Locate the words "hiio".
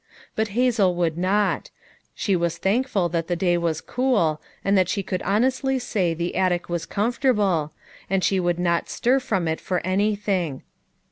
8.23-8.41